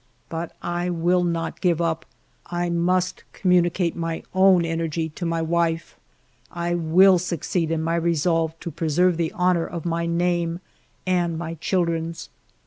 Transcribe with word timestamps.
But 0.29 0.55
I 0.63 0.89
will 0.89 1.23
not 1.23 1.61
give 1.61 1.79
up; 1.79 2.07
I 2.47 2.71
must 2.71 3.23
communicate 3.33 3.95
my 3.95 4.23
own 4.33 4.65
energy 4.65 5.09
to 5.09 5.27
my 5.27 5.43
wife. 5.43 5.95
I 6.51 6.73
will 6.73 7.19
succeed 7.19 7.69
in 7.69 7.83
my 7.83 7.97
resolve 7.97 8.59
to 8.61 8.71
preserve 8.71 9.17
the 9.17 9.31
honor 9.33 9.67
of 9.67 9.85
my 9.85 10.07
name 10.07 10.59
and 11.05 11.37
my 11.37 11.53
children's. 11.53 12.29